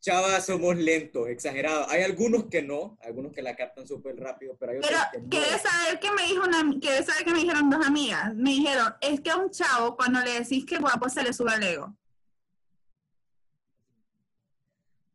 [0.00, 1.88] Chavas, somos lentos, exagerados.
[1.90, 5.18] Hay algunos que no, algunos que la captan súper rápido, pero hay otros pero, que
[5.18, 5.28] no.
[5.28, 6.58] ¿quieres saber qué me dijo una,
[7.04, 8.34] saber qué me dijeron dos amigas?
[8.34, 11.52] Me dijeron, es que a un chavo cuando le decís que guapo se le sube
[11.54, 11.96] el ego.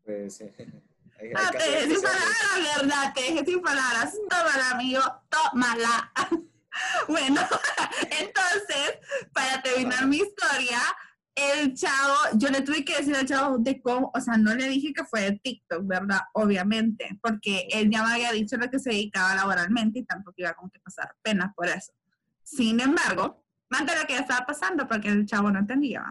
[0.03, 0.53] Pues, eh,
[1.19, 3.13] hay, hay Ah, te dejé sin palabras, ¿verdad?
[3.13, 4.13] Te dejé sin palabras.
[4.29, 6.11] Tómala, amigo, tómala.
[7.07, 7.41] bueno,
[8.19, 8.99] entonces,
[9.33, 10.79] para terminar mi historia,
[11.35, 14.69] el chavo, yo le tuve que decir al chavo de cómo, o sea, no le
[14.69, 16.21] dije que fue de TikTok, ¿verdad?
[16.33, 20.53] Obviamente, porque él ya me había dicho lo que se dedicaba laboralmente y tampoco iba
[20.53, 21.91] como que pasar penas por eso.
[22.43, 26.03] Sin embargo, más de lo que ya estaba pasando, porque el chavo no entendía.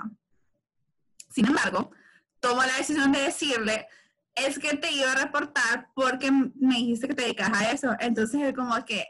[1.31, 1.93] Sin embargo,
[2.41, 3.87] tomó la decisión de decirle,
[4.35, 7.95] es que te iba a reportar porque me dijiste que te dedicas a eso.
[8.01, 9.07] Entonces, él como que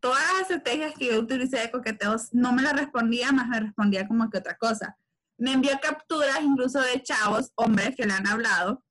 [0.00, 4.08] todas las estrategias que yo utilicé de coqueteos no me las respondía, más me respondía
[4.08, 4.96] como que otra cosa.
[5.38, 8.84] Me envió capturas incluso de chavos, hombres que le han hablado,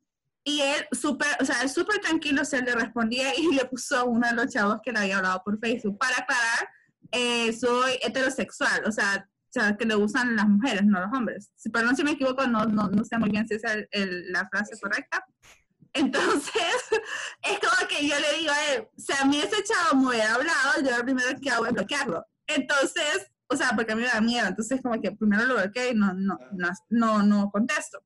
[0.44, 4.28] y él súper, o sea, súper tranquilo se le respondía y le puso a uno
[4.28, 5.98] de los chavos que le había hablado por Facebook.
[5.98, 6.70] Para aclarar,
[7.12, 11.52] eh, soy heterosexual, o sea, o sea, que le gustan las mujeres, no los hombres.
[11.56, 14.32] Si, perdón si me equivoco, no, no, no sé muy bien si esa es el-
[14.32, 15.24] la frase correcta.
[15.94, 16.52] Entonces,
[17.44, 20.34] es como que yo le digo a él, si a mí ese chavo me hubiera
[20.34, 22.26] hablado, yo lo primero que hago es bloquearlo.
[22.48, 25.92] Entonces, o sea, porque a mí me da miedo, entonces como que primero lo bloqueo
[25.92, 28.04] y no, no, no, no, no contesto.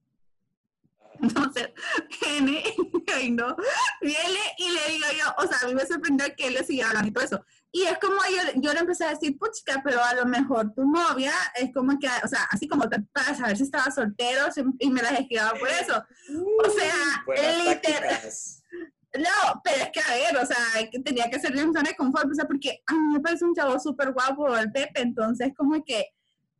[1.22, 1.70] Entonces,
[2.22, 2.64] viene,
[3.16, 3.56] ay no,
[4.02, 6.90] viene y le digo yo, o sea, a mí me sorprendió que él le siguiera
[6.90, 7.46] hablando y todo eso.
[7.72, 10.86] Y es como yo, yo le empecé a decir, puchica, pero a lo mejor tu
[10.86, 14.46] novia es como que, o sea, así como que para saber si estaba soltero
[14.80, 16.04] y me las esquivaba por eso.
[16.66, 17.24] O sea,
[17.66, 18.22] literal.
[19.16, 20.58] No, pero es que a ver, o sea,
[20.92, 23.56] que tenía que ser en zona de confort, o sea, porque a me parece un
[23.56, 26.08] chavo súper guapo el Pepe, entonces como que,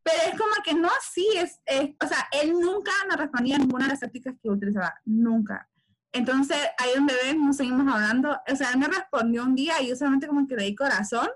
[0.02, 3.86] pero es como que no, sí, es, es- o sea, él nunca me respondía ninguna
[3.86, 5.68] de las tácticas que utilizaba, nunca.
[6.14, 9.90] Entonces, ahí donde ven, nos seguimos hablando, o sea, él me respondió un día y
[9.90, 11.28] yo solamente como que le di corazón,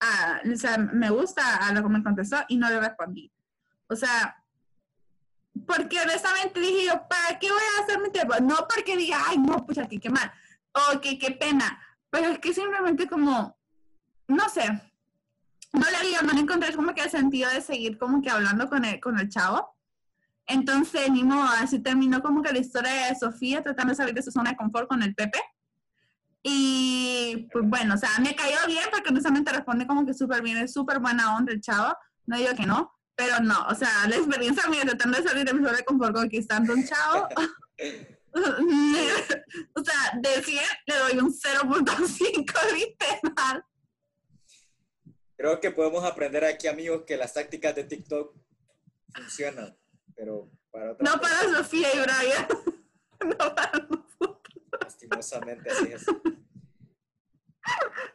[0.00, 3.32] a, o sea, me gusta a lo que me contestó y no le respondí.
[3.88, 4.42] O sea,
[5.66, 8.34] porque honestamente dije yo, ¿para qué voy a hacer mi tiempo?
[8.42, 10.30] No porque diga, ay, no, aquí qué mal,
[10.76, 13.56] o que qué pena, pero es que simplemente como,
[14.28, 14.66] no sé,
[15.72, 18.68] no le digo, no le encontré como que el sentido de seguir como que hablando
[18.68, 19.76] con el, con el chavo.
[20.46, 24.22] Entonces, ni modo, así terminó como que la historia de Sofía tratando de salir de
[24.22, 25.40] su zona de confort con el Pepe.
[26.42, 30.58] Y pues bueno, o sea, me cayó bien porque honestamente responde como que súper bien,
[30.58, 31.92] es súper buena onda el chavo,
[32.26, 35.52] no digo que no, pero no, o sea, la experiencia mía tratando de salir de
[35.52, 37.28] mi zona de confort conquistando un chavo,
[39.74, 43.64] o sea, de 100 le doy un 0.5 literal.
[45.36, 48.34] Creo que podemos aprender aquí, amigos, que las tácticas de TikTok
[49.14, 49.76] funcionan,
[50.14, 52.48] pero para otras No para Sofía y Brian,
[53.38, 54.40] no para nosotros.
[54.80, 56.06] lastimosamente así es.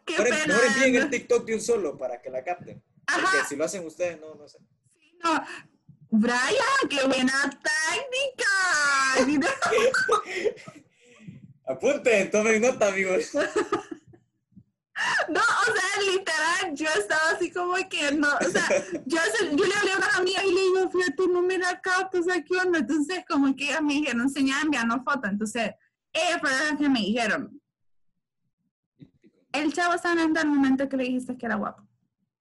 [0.06, 0.58] Qué pena.
[0.68, 2.84] envíen el TikTok de un solo para que la capten.
[3.06, 4.60] Porque Ajá, si lo hacen ustedes, no, no sé.
[5.24, 5.44] no.
[6.12, 8.52] Brian, qué buena táctica.
[11.66, 13.34] Apunten, tomen nota, amigos.
[15.30, 18.68] No, o sea, literal, yo estaba así como que no, o sea,
[19.06, 22.58] yo, le hablé a una amiga y le digo, fíjate, no me la captas, ¿qué
[22.58, 22.80] onda?
[22.80, 25.72] Entonces, como que ellas me dijeron, enseñar enviando fotos, entonces,
[26.14, 27.62] ellas fueron las que me dijeron,
[29.54, 31.88] el chavo está en el momento que le dijiste que era guapo.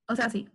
[0.06, 0.48] O sea, sí.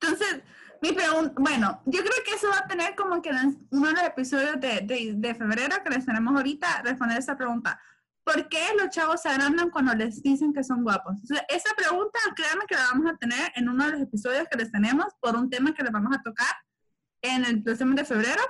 [0.00, 0.42] Entonces,
[0.82, 3.92] mi pregunta, bueno, yo creo que eso va a tener como que en uno de
[3.92, 7.80] los episodios de, de, de febrero que les tenemos ahorita, responder esa pregunta.
[8.24, 11.16] ¿Por qué los chavos se agrandan cuando les dicen que son guapos?
[11.48, 14.70] esa pregunta, créanme que la vamos a tener en uno de los episodios que les
[14.70, 16.54] tenemos por un tema que les vamos a tocar
[17.22, 18.42] en el próximo de febrero.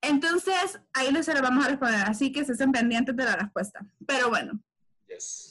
[0.00, 3.36] Entonces, ahí les se lo vamos a responder, así que se estén pendientes de la
[3.36, 3.86] respuesta.
[4.06, 4.60] Pero bueno,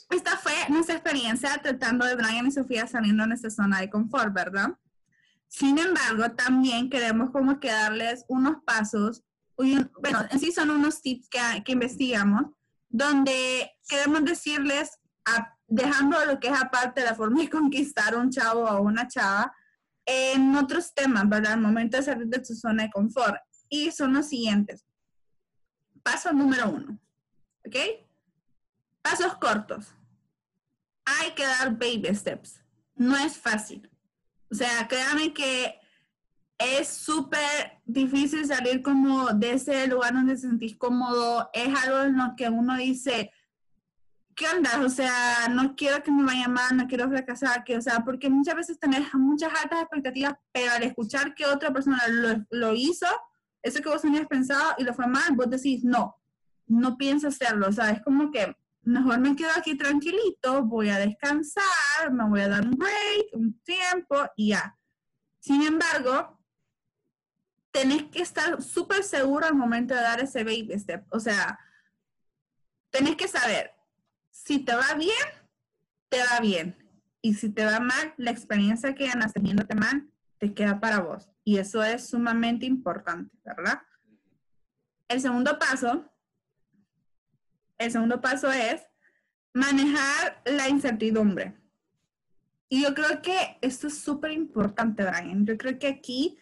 [0.10, 4.34] esta fue nuestra experiencia tratando de Brian y Sofía saliendo en esta zona de confort,
[4.34, 4.78] ¿verdad?
[5.52, 9.22] Sin embargo, también queremos como que darles unos pasos,
[9.58, 12.46] bueno, en sí son unos tips que, que investigamos,
[12.88, 14.98] donde queremos decirles,
[15.68, 19.54] dejando lo que es aparte la forma de conquistar un chavo o una chava,
[20.06, 21.54] en otros temas, ¿verdad?
[21.54, 23.36] Al momento de salir de su zona de confort.
[23.68, 24.86] Y son los siguientes.
[26.02, 26.98] Paso número uno.
[27.66, 27.76] ¿Ok?
[29.02, 29.94] Pasos cortos.
[31.04, 32.64] Hay que dar baby steps.
[32.96, 33.91] No es fácil.
[34.52, 35.80] O sea, créanme que
[36.58, 41.50] es súper difícil salir como de ese lugar donde te sentís cómodo.
[41.54, 43.32] Es algo en lo que uno dice,
[44.36, 44.82] ¿qué onda?
[44.86, 48.30] O sea, no quiero que me vaya mal, no quiero fracasar, que, o sea, porque
[48.30, 53.08] muchas veces tenés muchas altas expectativas, pero al escuchar que otra persona lo, lo hizo,
[53.64, 56.16] eso que vos tenías pensado y lo fue mal, vos decís, no,
[56.68, 57.68] no pienso hacerlo.
[57.68, 61.64] O sea, es como que mejor me quedo aquí tranquilito, voy a descansar,
[62.10, 64.78] me voy a dar un break, un tiempo y ya.
[65.40, 66.40] Sin embargo,
[67.72, 71.06] tenés que estar súper seguro al momento de dar ese baby step.
[71.10, 71.60] O sea,
[72.90, 73.72] tenés que saber,
[74.30, 75.28] si te va bien,
[76.10, 76.78] te va bien.
[77.22, 80.10] Y si te va mal, la experiencia que ganas teniéndote mal,
[80.40, 81.30] te queda para vos.
[81.44, 83.82] Y eso es sumamente importante, ¿verdad?
[85.08, 86.10] El segundo paso,
[87.78, 88.82] el segundo paso es
[89.54, 91.61] manejar la incertidumbre.
[92.74, 95.46] Y yo creo que esto es súper importante, Brian.
[95.46, 96.38] Yo creo que aquí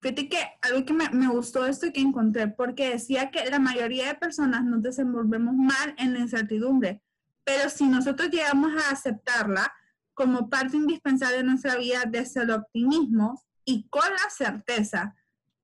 [0.00, 4.06] Fíjate que algo que me, me, gustó esto que encontré, porque decía que la mayoría
[4.06, 7.02] de personas nos desenvolvemos mal en la incertidumbre,
[7.42, 9.72] pero si nosotros llegamos a aceptarla
[10.14, 15.16] como parte indispensable de nuestra vida desde el optimismo y con la certeza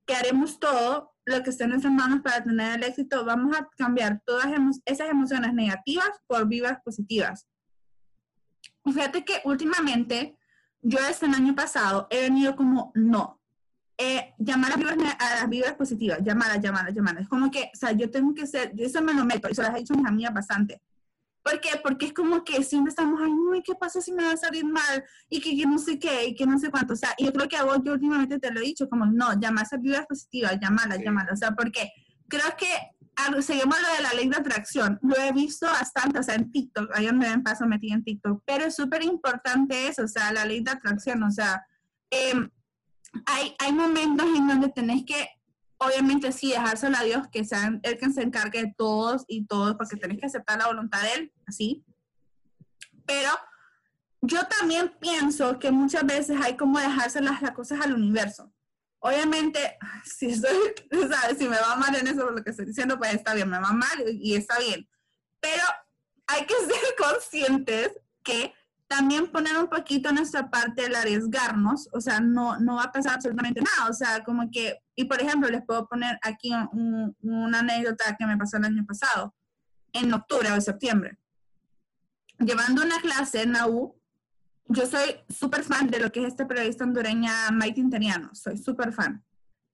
[0.05, 3.68] que haremos todo lo que esté en nuestras manos para tener el éxito, vamos a
[3.77, 4.48] cambiar todas
[4.85, 7.46] esas emociones negativas por vivas positivas.
[8.85, 10.37] Fíjate que últimamente,
[10.83, 13.40] yo desde el año pasado he venido como, no,
[13.97, 17.23] eh, llamar a, vibras, a las vibras positivas, llamadas, llamadas, llamadas.
[17.23, 19.55] Es como que, o sea, yo tengo que ser, yo eso me lo meto, y
[19.55, 20.83] se las he dicho a mis amigas bastante.
[21.42, 21.70] ¿Por qué?
[21.83, 24.64] Porque es como que siempre estamos, ay, uy, ¿qué pasa si me va a salir
[24.64, 25.05] mal?
[25.29, 26.94] Y que, yo no sé qué, y que no sé cuánto.
[26.94, 29.38] O sea, yo creo que a vos yo últimamente te lo he dicho, como, no,
[29.38, 31.05] llamar a vibras positivas, llamadas, sí.
[31.05, 31.35] llamadas.
[31.35, 31.92] O sea, porque
[32.29, 32.66] creo que
[33.40, 34.98] seguimos lo de la ley de atracción.
[35.03, 38.42] Lo he visto bastante, o sea, en TikTok, ahí donde me paso metí en TikTok.
[38.44, 41.66] Pero es súper importante eso, o sea, la ley de atracción, o sea,
[42.11, 42.35] eh,
[43.27, 45.29] hay, hay momentos en donde tenés que,
[45.79, 49.77] obviamente sí, dejárselo a Dios, que sea Él que se encargue de todos y todos,
[49.77, 51.85] porque tenés que aceptar la voluntad de Él, así.
[53.07, 53.31] Pero
[54.22, 58.54] yo también pienso que muchas veces hay como dejárselas las cosas al universo.
[59.07, 60.57] Obviamente, si, estoy,
[61.38, 63.71] si me va mal en eso, lo que estoy diciendo, pues está bien, me va
[63.71, 64.88] mal y está bien.
[65.40, 65.62] Pero
[66.27, 67.90] hay que ser conscientes
[68.23, 68.55] que
[68.87, 73.17] también poner un poquito nuestra parte el arriesgarnos, o sea, no, no va a pasar
[73.17, 77.59] absolutamente nada, o sea, como que, y por ejemplo, les puedo poner aquí un, una
[77.59, 79.35] anécdota que me pasó el año pasado,
[79.93, 81.19] en octubre o septiembre.
[82.38, 84.01] Llevando una clase en la U,
[84.66, 88.92] yo soy súper fan de lo que es esta periodista hondureña Maite Interiano, soy súper
[88.92, 89.24] fan.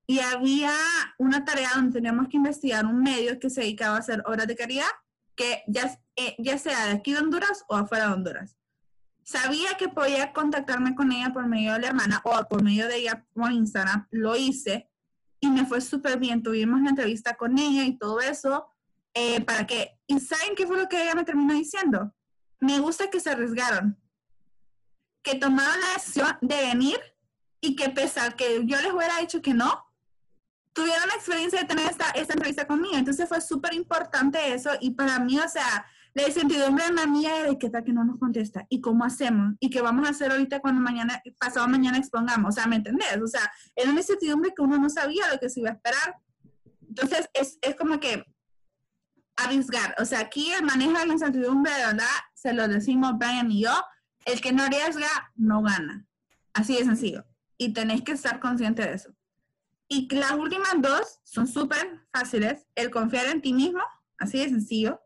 [0.07, 0.73] Y había
[1.19, 4.57] una tarea donde teníamos que investigar un medio que se dedicaba a hacer obras de
[4.57, 4.91] caridad,
[5.37, 8.61] que ya, eh, ya sea de aquí de Honduras o afuera de Honduras
[9.31, 12.97] sabía que podía contactarme con ella por medio de la hermana o por medio de
[12.97, 14.91] ella por Instagram, lo hice
[15.39, 16.43] y me fue súper bien.
[16.43, 18.67] Tuvimos la entrevista con ella y todo eso.
[19.15, 22.13] Eh, para que, ¿y saben qué fue lo que ella me terminó diciendo?
[22.59, 23.97] Me gusta que se arriesgaron,
[25.23, 26.99] que tomaron la decisión de venir
[27.61, 29.85] y que pesar que yo les hubiera dicho que no,
[30.73, 32.97] tuvieron la experiencia de tener esta, esta entrevista conmigo.
[32.97, 37.45] Entonces fue súper importante eso y para mí, o sea, la incertidumbre en la mía
[37.45, 40.33] de que tal que no nos contesta y cómo hacemos y qué vamos a hacer
[40.33, 42.49] ahorita cuando mañana, pasado mañana expongamos.
[42.49, 43.21] O sea, ¿me entendés?
[43.23, 46.17] O sea, era una incertidumbre que uno no sabía lo que se iba a esperar.
[46.89, 48.25] Entonces, es, es como que
[49.37, 49.95] arriesgar.
[50.01, 53.63] O sea, aquí el manejo de la incertidumbre, de verdad, se lo decimos Brian y
[53.63, 53.73] yo,
[54.33, 56.07] el que no arriesga, no gana.
[56.53, 57.25] Así de sencillo.
[57.59, 59.15] Y tenéis que estar consciente de eso.
[59.89, 62.67] Y las últimas dos son súper fáciles.
[62.75, 63.83] El confiar en ti mismo,
[64.19, 65.01] así de sencillo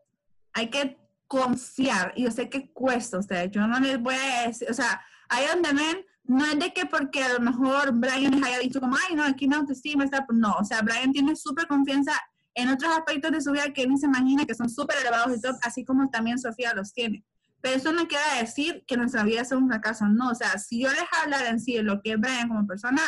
[0.53, 0.97] hay que
[1.27, 2.13] confiar.
[2.15, 3.51] Y yo sé que cuesta a ustedes.
[3.51, 6.85] Yo no les voy a decir, o sea, ahí donde ven, no es de que
[6.85, 10.25] porque a lo mejor Brian les haya dicho como, ay, no, aquí no autoestima está,
[10.29, 12.13] no, o sea, Brian tiene súper confianza
[12.55, 15.41] en otros aspectos de su vida que él se imagina que son súper elevados y
[15.41, 17.23] todo, así como también Sofía los tiene.
[17.65, 20.83] Pero eso no quiere decir que nuestra vida sea un fracaso, no, o sea, si
[20.83, 23.01] yo les hablar en sí de lo que es Brian como persona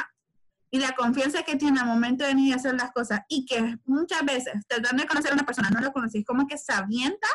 [0.72, 3.78] y la confianza que tiene al momento de venir a hacer las cosas y que
[3.86, 7.28] muchas veces tratando de conocer a una persona no lo conocéis, como que se avienta,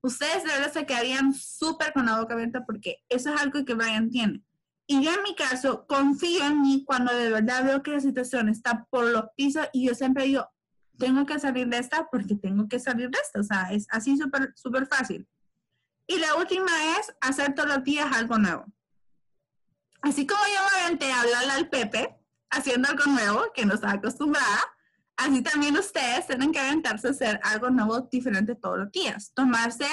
[0.00, 3.74] ustedes de verdad se quedarían súper con la boca abierta porque eso es algo que
[3.74, 4.42] Brian tiene.
[4.86, 8.48] Y yo en mi caso confío en mí cuando de verdad veo que la situación
[8.48, 10.48] está por los pisos y yo siempre digo,
[10.96, 13.38] tengo que salir de esta porque tengo que salir de esta.
[13.38, 15.28] O sea, es así súper, súper fácil.
[16.08, 18.64] Y la última es hacer todos los días algo nuevo.
[20.00, 22.16] Así como yo me aventé a hablarle al Pepe
[22.50, 24.60] haciendo algo nuevo que no estaba acostumbrada,
[25.18, 29.32] así también ustedes tienen que aventarse a hacer algo nuevo diferente todos los días.
[29.34, 29.86] Tomarse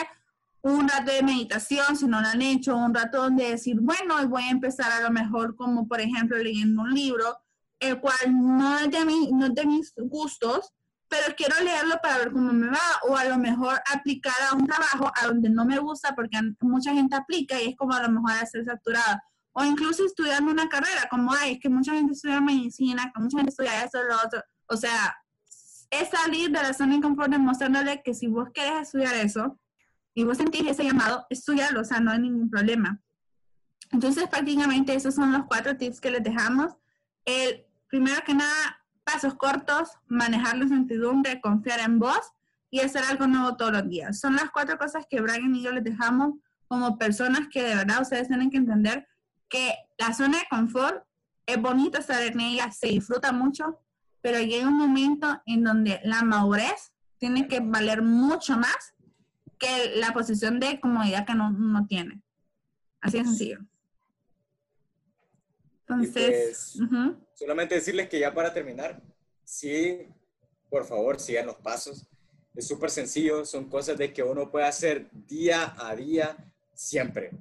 [0.61, 4.43] un rato de meditación, si no lo han hecho, un rato donde decir, bueno, voy
[4.43, 7.37] a empezar a lo mejor como por ejemplo leyendo un libro,
[7.79, 10.71] el cual no es de, mi, no es de mis gustos,
[11.07, 14.65] pero quiero leerlo para ver cómo me va, o a lo mejor aplicar a un
[14.65, 18.09] trabajo a donde no me gusta, porque mucha gente aplica y es como a lo
[18.09, 22.13] mejor a ser saturada, o incluso estudiando una carrera, como hay, es que mucha gente
[22.13, 25.15] estudia medicina, que mucha gente estudia eso, lo otro, o sea,
[25.89, 29.59] es salir de la zona de confort demostrándole que si vos querés estudiar eso,
[30.15, 33.01] y vos sentís ese llamado, estudiarlo, o sea, no hay ningún problema.
[33.91, 36.73] Entonces, prácticamente esos son los cuatro tips que les dejamos.
[37.25, 42.19] El primero que nada, pasos cortos, manejar la incertidumbre, confiar en vos
[42.69, 44.19] y hacer algo nuevo todos los días.
[44.19, 46.33] Son las cuatro cosas que Brian y yo les dejamos
[46.67, 49.07] como personas que de verdad ustedes tienen que entender
[49.47, 51.05] que la zona de confort
[51.45, 53.79] es bonito estar en ella, se disfruta mucho,
[54.21, 58.95] pero llega un momento en donde la madurez tiene que valer mucho más
[59.59, 62.21] que la posición de comodidad que no, no tiene.
[62.99, 63.59] Así de sencillo.
[65.87, 66.89] Entonces, pues,
[67.35, 69.01] solamente decirles que ya para terminar,
[69.43, 70.07] sí,
[70.69, 72.07] por favor, sigan los pasos.
[72.55, 76.37] Es súper sencillo, son cosas de que uno puede hacer día a día,
[76.73, 77.31] siempre.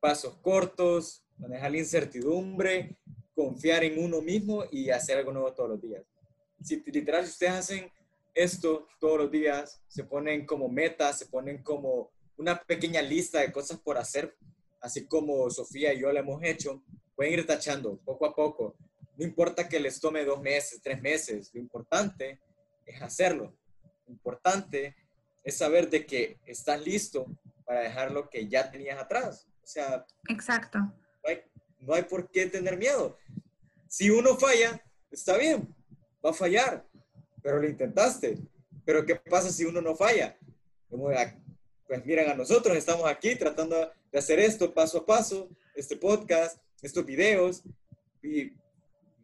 [0.00, 2.96] Pasos cortos, manejar la incertidumbre,
[3.34, 6.02] confiar en uno mismo y hacer algo nuevo todos los días.
[6.62, 7.92] Si literal, si ustedes hacen
[8.34, 13.52] esto todos los días, se ponen como metas, se ponen como una pequeña lista de
[13.52, 14.36] cosas por hacer,
[14.80, 16.82] así como Sofía y yo lo hemos hecho,
[17.14, 18.74] pueden ir tachando poco a poco.
[19.16, 22.40] No importa que les tome dos meses, tres meses, lo importante
[22.86, 23.56] es hacerlo.
[24.06, 24.96] Lo importante
[25.42, 27.26] es saber de que estás listo
[27.64, 29.46] para dejar lo que ya tenías atrás.
[29.62, 30.78] O sea, exacto.
[30.78, 30.94] No
[31.24, 31.42] hay,
[31.80, 33.18] no hay por qué tener miedo.
[33.88, 35.74] Si uno falla, está bien,
[36.24, 36.84] va a fallar
[37.44, 38.38] pero lo intentaste.
[38.86, 40.36] Pero ¿qué pasa si uno no falla?
[40.88, 46.58] Pues miren, a nosotros estamos aquí tratando de hacer esto paso a paso, este podcast,
[46.80, 47.62] estos videos,
[48.22, 48.52] y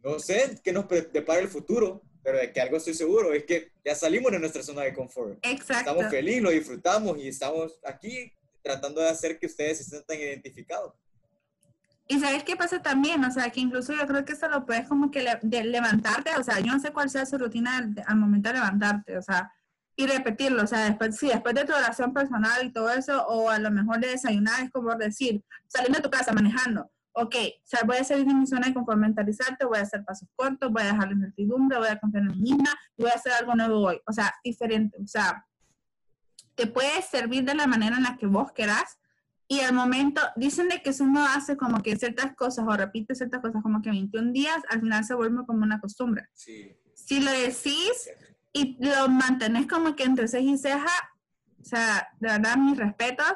[0.03, 3.71] no sé qué nos depara el futuro, pero de que algo estoy seguro es que
[3.83, 5.37] ya salimos de nuestra zona de confort.
[5.41, 5.91] Exacto.
[5.91, 8.31] Estamos felices, lo disfrutamos y estamos aquí
[8.61, 10.93] tratando de hacer que ustedes se sientan identificados.
[12.07, 14.87] Y sabes qué pasa también, o sea, que incluso yo creo que eso lo puedes
[14.87, 18.49] como que de levantarte, o sea, yo no sé cuál sea su rutina al, momento
[18.49, 19.51] de levantarte, o sea,
[19.95, 23.49] y repetirlo, o sea, después, sí, después de tu oración personal y todo eso, o
[23.49, 27.67] a lo mejor de desayunar, es como decir, saliendo de tu casa, manejando, ok, o
[27.67, 30.83] sea, voy a salir de mi zona de conformentalizarte, voy a hacer pasos cortos, voy
[30.83, 33.79] a dejar la incertidumbre, voy a confiar en mí misma, voy a hacer algo nuevo
[33.79, 35.45] hoy, o sea, diferente, o sea,
[36.55, 38.97] te puede servir de la manera en la que vos querás,
[39.51, 43.15] y al momento, dicen de que si uno hace como que ciertas cosas o repite
[43.15, 46.29] ciertas cosas como que 21 días, al final se vuelve como una costumbre.
[46.33, 48.09] Si lo decís
[48.53, 51.11] y lo mantenés como que entre ceja y ceja,
[51.59, 53.33] o sea, de verdad, mis respetos.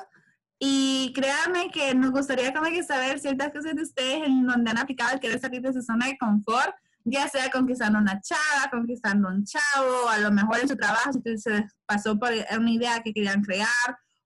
[0.67, 5.13] Y créanme que nos gustaría como saber ciertas cosas de ustedes en donde han aplicado
[5.13, 9.45] el querer salir de su zona de confort, ya sea conquistando una chava, conquistando un
[9.45, 13.43] chavo, a lo mejor en su trabajo, si se pasó por una idea que querían
[13.43, 13.69] crear,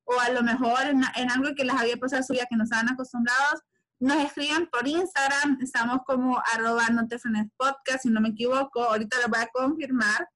[0.06, 2.88] o a lo mejor en, algo que les había pasado su vida que no estaban
[2.88, 3.60] acostumbrados,
[4.00, 7.18] nos escriben por Instagram, estamos como arroba no te
[7.58, 10.30] podcast, si no me equivoco, ahorita lo voy a confirmar.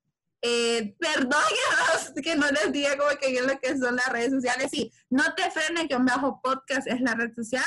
[0.46, 1.41] Eh, perdón
[2.22, 5.24] que no, les diga como que bien lo que son las redes sociales, sí, no
[5.36, 7.64] te frenes que un bajo podcast es la red social,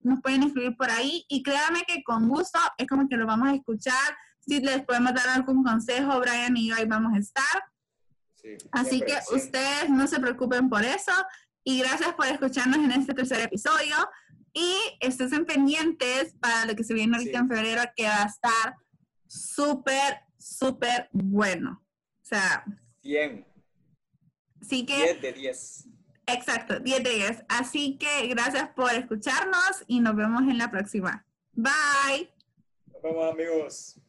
[0.00, 3.48] nos pueden escribir por ahí y créanme que con gusto es como que lo vamos
[3.48, 7.64] a escuchar, si les podemos dar algún consejo, Brian y yo ahí vamos a estar.
[8.72, 11.12] Así que ustedes no se preocupen por eso.
[11.64, 13.96] Y gracias por escucharnos en este tercer episodio.
[14.54, 18.76] Y estén pendientes para lo que se viene ahorita en febrero, que va a estar
[19.26, 21.84] súper, súper bueno.
[22.28, 22.64] Sea.
[23.02, 23.46] 100.
[24.60, 24.96] Así que.
[24.96, 25.88] 10 de 10.
[26.26, 27.44] Exacto, 10 de 10.
[27.48, 31.24] Así que gracias por escucharnos y nos vemos en la próxima.
[31.54, 32.30] Bye.
[32.92, 34.00] Nos vemos amigos.